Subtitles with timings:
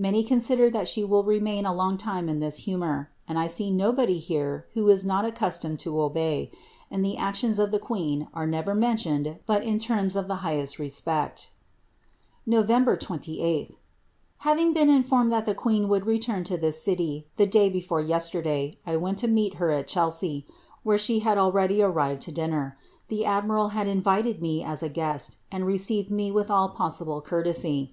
[0.00, 3.70] Ifaoy consider that she will remain a long time in this humour; and I lee
[3.70, 6.50] nobody here who is not accustomed to obey;
[6.90, 10.78] and the actions of the |aeen are never mentioned but in terms of the highest
[10.78, 11.50] respect
[12.46, 12.98] ^ Nov.
[12.98, 13.74] 28.—
[14.38, 18.78] Having been informed that the queen would return to his city the day before yesterday,
[18.86, 20.46] I went to meet her at Chelsea,
[20.82, 22.78] where ihe had already arrived to dinner.
[23.08, 27.92] The admiral had invited me as a ^est, and received me with all possible courtesy.